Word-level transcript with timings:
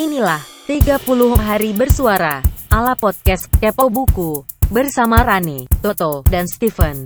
Inilah 0.00 0.40
30 0.64 0.96
hari 1.36 1.76
bersuara 1.76 2.40
ala 2.72 2.96
podcast 2.96 3.52
Kepo 3.60 3.92
Buku 3.92 4.48
bersama 4.72 5.20
Rani, 5.20 5.68
Toto, 5.84 6.24
dan 6.32 6.48
Steven. 6.48 7.04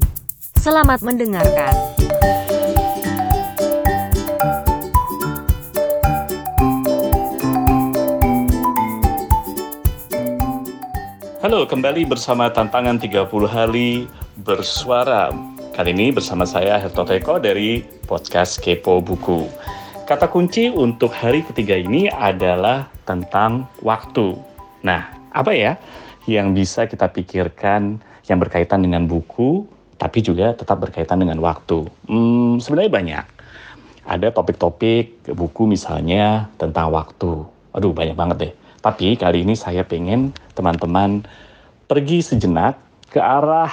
Selamat 0.54 1.02
mendengarkan. 1.02 1.75
Halo, 11.43 11.67
kembali 11.67 12.07
bersama 12.07 12.47
tantangan 12.55 13.03
30 13.03 13.27
hari 13.51 14.07
bersuara. 14.39 15.35
Kali 15.75 15.91
ini 15.91 16.15
bersama 16.15 16.47
saya 16.47 16.79
Herto 16.79 17.03
Teko 17.03 17.43
dari 17.43 17.83
podcast 18.07 18.63
Kepo 18.63 19.03
Buku. 19.03 19.51
Kata 20.05 20.29
kunci 20.29 20.68
untuk 20.68 21.16
hari 21.16 21.41
ketiga 21.48 21.80
ini 21.80 22.12
adalah 22.12 22.93
tentang 23.09 23.64
waktu. 23.80 24.37
Nah, 24.84 25.09
apa 25.33 25.56
ya 25.56 25.80
yang 26.29 26.52
bisa 26.52 26.84
kita 26.84 27.09
pikirkan 27.09 28.05
yang 28.29 28.37
berkaitan 28.37 28.84
dengan 28.84 29.09
buku, 29.09 29.65
tapi 29.96 30.20
juga 30.20 30.52
tetap 30.52 30.84
berkaitan 30.84 31.24
dengan 31.24 31.41
waktu? 31.41 31.88
Hmm, 32.05 32.60
sebenarnya 32.60 32.93
banyak. 32.93 33.27
Ada 34.05 34.29
topik-topik 34.29 35.24
buku 35.32 35.73
misalnya 35.73 36.52
tentang 36.60 36.93
waktu. 36.93 37.41
Aduh, 37.73 37.96
banyak 37.96 38.12
banget 38.12 38.37
deh. 38.37 38.52
Tapi 38.84 39.16
kali 39.16 39.41
ini 39.41 39.57
saya 39.57 39.88
pengen 39.88 40.37
teman-teman 40.52 41.24
pergi 41.88 42.21
sejenak 42.21 42.77
ke 43.09 43.24
arah 43.24 43.73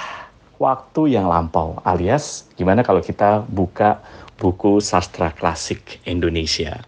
waktu 0.62 1.18
yang 1.18 1.26
lampau, 1.26 1.82
alias 1.82 2.46
gimana 2.54 2.86
kalau 2.86 3.02
kita 3.02 3.42
buka 3.50 3.98
buku 4.42 4.82
sastra 4.82 5.30
klasik 5.30 6.02
Indonesia. 6.02 6.82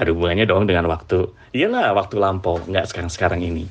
Ada 0.00 0.08
hubungannya 0.16 0.48
dong 0.48 0.64
dengan 0.64 0.88
waktu. 0.88 1.28
Iyalah 1.52 1.92
waktu 1.92 2.16
lampau, 2.16 2.64
nggak 2.64 2.88
sekarang-sekarang 2.88 3.44
ini. 3.44 3.68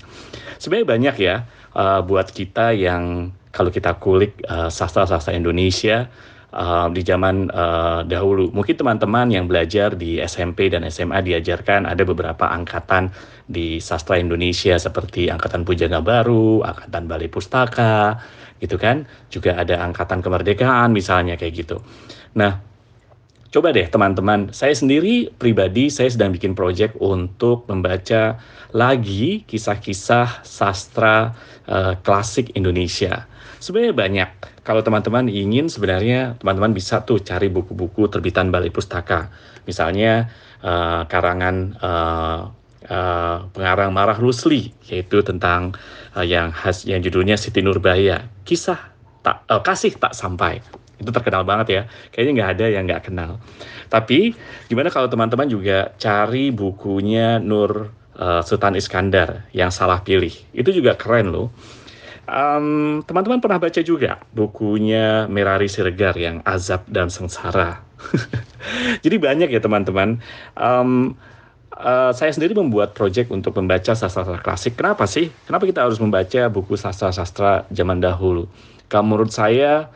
Sebenarnya 0.62 0.88
banyak 0.88 1.16
ya 1.18 1.36
uh, 1.74 2.06
buat 2.06 2.30
kita 2.30 2.78
yang 2.78 3.34
kalau 3.50 3.74
kita 3.74 3.98
kulik 3.98 4.38
uh, 4.46 4.70
sastra-sastra 4.70 5.34
Indonesia 5.34 6.08
uh, 6.54 6.88
di 6.94 7.02
zaman 7.04 7.50
uh, 7.52 8.06
dahulu. 8.06 8.54
Mungkin 8.54 8.78
teman-teman 8.78 9.34
yang 9.34 9.50
belajar 9.50 9.98
di 9.98 10.22
SMP 10.24 10.72
dan 10.72 10.86
SMA 10.88 11.20
diajarkan 11.26 11.90
ada 11.90 12.06
beberapa 12.06 12.48
angkatan 12.48 13.12
di 13.50 13.82
sastra 13.84 14.16
Indonesia 14.22 14.78
seperti 14.80 15.28
angkatan 15.28 15.68
Pujangga 15.68 16.00
Baru, 16.00 16.64
angkatan 16.64 17.10
Balai 17.10 17.28
Pustaka, 17.28 18.16
gitu 18.64 18.80
kan. 18.80 19.04
Juga 19.28 19.60
ada 19.60 19.84
angkatan 19.84 20.24
kemerdekaan 20.24 20.96
misalnya 20.96 21.36
kayak 21.36 21.68
gitu. 21.68 21.84
Nah, 22.40 22.73
coba 23.54 23.70
deh 23.70 23.86
teman-teman, 23.86 24.50
saya 24.50 24.74
sendiri 24.74 25.30
pribadi 25.38 25.94
saya 25.94 26.10
sedang 26.10 26.34
bikin 26.34 26.58
project 26.58 26.98
untuk 26.98 27.70
membaca 27.70 28.42
lagi 28.74 29.46
kisah-kisah 29.46 30.42
sastra 30.42 31.38
uh, 31.70 31.94
klasik 32.02 32.50
Indonesia. 32.58 33.30
Sebenarnya 33.62 33.94
banyak. 33.96 34.30
Kalau 34.66 34.82
teman-teman 34.82 35.30
ingin 35.30 35.70
sebenarnya 35.70 36.36
teman-teman 36.42 36.74
bisa 36.74 37.06
tuh 37.06 37.22
cari 37.22 37.48
buku-buku 37.48 38.10
terbitan 38.10 38.50
Balai 38.50 38.74
Pustaka. 38.74 39.30
Misalnya 39.70 40.34
uh, 40.66 41.06
karangan 41.06 41.56
uh, 41.80 42.42
uh, 42.90 43.38
pengarang 43.54 43.94
Marah 43.94 44.18
Rusli 44.18 44.74
yaitu 44.90 45.22
tentang 45.22 45.78
uh, 46.18 46.26
yang 46.26 46.52
khas 46.52 46.90
yang 46.90 47.00
judulnya 47.06 47.38
Siti 47.38 47.62
Nurbaya, 47.62 48.28
kisah 48.44 48.92
tak 49.24 49.46
uh, 49.48 49.62
kasih 49.64 49.96
tak 49.96 50.12
sampai 50.18 50.60
itu 51.04 51.12
terkenal 51.12 51.44
banget 51.44 51.68
ya 51.70 51.82
kayaknya 52.10 52.32
nggak 52.40 52.52
ada 52.58 52.66
yang 52.72 52.84
nggak 52.88 53.04
kenal 53.12 53.32
tapi 53.92 54.34
gimana 54.72 54.90
kalau 54.90 55.12
teman-teman 55.12 55.52
juga 55.52 55.92
cari 56.00 56.50
bukunya 56.50 57.38
Nur 57.44 57.92
uh, 58.16 58.42
Sultan 58.42 58.80
Iskandar 58.80 59.46
yang 59.52 59.70
salah 59.70 60.02
pilih 60.02 60.34
itu 60.56 60.70
juga 60.72 60.96
keren 60.96 61.30
loh 61.30 61.52
um, 62.26 63.04
teman-teman 63.04 63.44
pernah 63.44 63.60
baca 63.60 63.82
juga 63.84 64.24
bukunya 64.32 65.28
Merari 65.28 65.68
Siregar 65.68 66.16
yang 66.16 66.40
Azab 66.48 66.88
dan 66.88 67.12
Sengsara 67.12 67.84
jadi 69.04 69.16
banyak 69.20 69.52
ya 69.52 69.60
teman-teman 69.60 70.24
um, 70.56 71.14
Uh, 71.74 72.14
saya 72.14 72.30
sendiri 72.30 72.54
membuat 72.54 72.94
proyek 72.94 73.34
untuk 73.34 73.58
membaca 73.58 73.98
sastra 73.98 74.38
klasik. 74.38 74.78
Kenapa 74.78 75.10
sih? 75.10 75.34
Kenapa 75.50 75.66
kita 75.66 75.82
harus 75.82 75.98
membaca 75.98 76.46
buku 76.54 76.78
sastra-sastra 76.78 77.66
zaman 77.74 77.98
dahulu? 77.98 78.46
Kalau 78.94 79.10
menurut 79.10 79.34
saya 79.34 79.90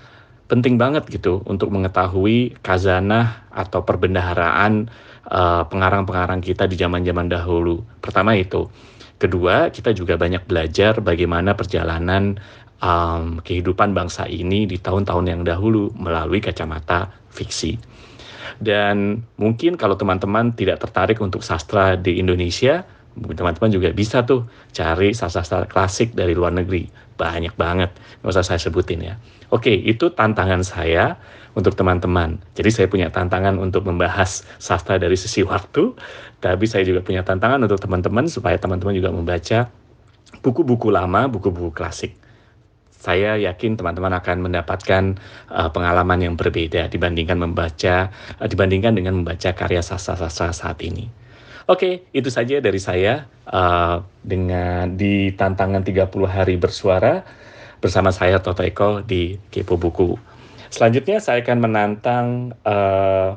penting 0.47 0.79
banget 0.79 1.07
gitu 1.11 1.43
untuk 1.43 1.69
mengetahui 1.75 2.55
kazanah 2.63 3.47
atau 3.51 3.83
perbendaharaan 3.83 4.87
uh, 5.27 5.63
pengarang-pengarang 5.67 6.39
kita 6.39 6.65
di 6.65 6.79
zaman-zaman 6.79 7.27
dahulu. 7.27 7.83
Pertama 7.99 8.33
itu. 8.35 8.71
Kedua, 9.17 9.73
kita 9.73 9.97
juga 9.97 10.13
banyak 10.13 10.45
belajar 10.45 11.01
bagaimana 11.01 11.57
perjalanan 11.57 12.37
um, 12.79 13.41
kehidupan 13.41 13.91
bangsa 13.91 14.29
ini 14.29 14.69
di 14.69 14.77
tahun-tahun 14.77 15.25
yang 15.25 15.41
dahulu 15.41 15.89
melalui 15.97 16.37
kacamata 16.37 17.09
fiksi. 17.33 17.81
Dan 18.57 19.21
mungkin 19.37 19.77
kalau 19.77 19.97
teman-teman 19.97 20.53
tidak 20.53 20.81
tertarik 20.81 21.21
untuk 21.21 21.45
sastra 21.45 21.97
di 21.97 22.17
Indonesia, 22.17 22.85
teman-teman 23.17 23.69
juga 23.73 23.89
bisa 23.93 24.23
tuh 24.23 24.45
cari 24.71 25.13
sastra 25.13 25.65
klasik 25.65 26.13
dari 26.13 26.37
luar 26.37 26.53
negeri. 26.53 26.87
Banyak 27.17 27.57
banget, 27.57 27.91
nggak 28.21 28.31
usah 28.31 28.45
saya 28.45 28.59
sebutin 28.61 29.01
ya. 29.01 29.15
Oke, 29.49 29.73
itu 29.73 30.13
tantangan 30.13 30.61
saya 30.61 31.17
untuk 31.57 31.73
teman-teman. 31.73 32.37
Jadi 32.53 32.69
saya 32.69 32.87
punya 32.91 33.09
tantangan 33.09 33.57
untuk 33.57 33.89
membahas 33.89 34.45
sastra 34.61 35.01
dari 35.01 35.17
sisi 35.17 35.41
waktu, 35.41 35.97
tapi 36.37 36.69
saya 36.69 36.85
juga 36.85 37.01
punya 37.01 37.25
tantangan 37.25 37.57
untuk 37.65 37.81
teman-teman 37.81 38.29
supaya 38.29 38.61
teman-teman 38.61 38.93
juga 38.93 39.09
membaca 39.09 39.59
buku-buku 40.45 40.93
lama, 40.93 41.25
buku-buku 41.25 41.73
klasik. 41.73 42.13
Saya 42.97 43.37
yakin 43.37 43.77
teman-teman 43.77 44.13
akan 44.21 44.37
mendapatkan 44.49 45.03
uh, 45.49 45.69
pengalaman 45.73 46.17
yang 46.21 46.33
berbeda 46.35 46.89
dibandingkan 46.89 47.37
membaca 47.39 48.13
uh, 48.37 48.47
dibandingkan 48.49 48.93
dengan 48.93 49.21
membaca 49.21 49.53
karya 49.53 49.81
sastra-sastra 49.81 50.53
saat 50.53 50.77
ini. 50.85 51.26
Oke, 51.67 52.07
itu 52.15 52.31
saja 52.31 52.63
dari 52.63 52.79
saya 52.79 53.27
uh, 53.43 53.99
dengan 54.23 54.95
di 54.95 55.35
tantangan 55.35 55.83
30 55.83 56.07
hari 56.23 56.55
bersuara 56.55 57.27
bersama 57.83 58.15
saya 58.15 58.39
Toto 58.39 58.63
Eko 58.63 59.03
di 59.03 59.35
Kepo 59.51 59.75
Buku. 59.75 60.15
Selanjutnya 60.71 61.19
saya 61.19 61.43
akan 61.43 61.57
menantang 61.59 62.55
uh, 62.63 63.35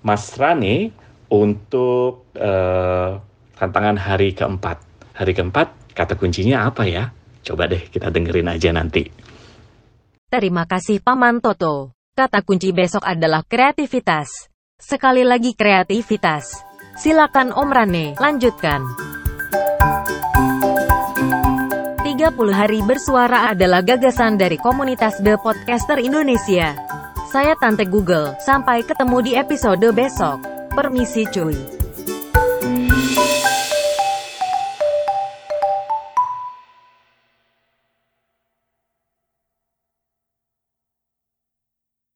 Mas 0.00 0.32
Rani 0.40 0.88
untuk 1.28 2.32
uh, 2.40 3.20
tantangan 3.60 4.00
hari 4.00 4.32
keempat. 4.32 4.80
Hari 5.12 5.36
keempat 5.36 5.92
kata 5.92 6.16
kuncinya 6.16 6.64
apa 6.64 6.88
ya? 6.88 7.12
Coba 7.44 7.68
deh 7.68 7.84
kita 7.84 8.08
dengerin 8.08 8.48
aja 8.48 8.72
nanti. 8.72 9.12
Terima 10.32 10.64
kasih 10.64 11.04
Paman 11.04 11.44
Toto. 11.44 11.92
Kata 12.16 12.40
kunci 12.40 12.72
besok 12.72 13.04
adalah 13.04 13.44
kreativitas. 13.44 14.48
Sekali 14.80 15.20
lagi 15.20 15.52
kreativitas. 15.52 16.67
Silakan 16.98 17.54
Om 17.54 17.70
Rane, 17.70 18.18
lanjutkan. 18.18 18.82
30 22.02 22.34
hari 22.50 22.82
bersuara 22.82 23.54
adalah 23.54 23.86
gagasan 23.86 24.34
dari 24.34 24.58
komunitas 24.58 25.22
The 25.22 25.38
Podcaster 25.38 26.02
Indonesia. 26.02 26.74
Saya 27.30 27.54
Tante 27.54 27.86
Google, 27.86 28.34
sampai 28.42 28.82
ketemu 28.82 29.22
di 29.22 29.32
episode 29.38 29.86
besok. 29.94 30.42
Permisi 30.74 31.22
cuy. 31.30 31.77